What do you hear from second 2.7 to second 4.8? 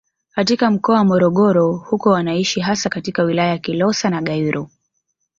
katika wilaya za Kilosa na Gairo